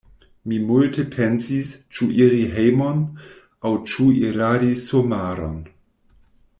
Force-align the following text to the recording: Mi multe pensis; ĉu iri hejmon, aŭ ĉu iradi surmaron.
Mi 0.51 0.57
multe 0.69 1.03
pensis; 1.15 1.73
ĉu 1.97 2.07
iri 2.27 2.41
hejmon, 2.55 3.03
aŭ 3.69 3.73
ĉu 3.93 4.09
iradi 4.31 4.75
surmaron. 4.89 5.57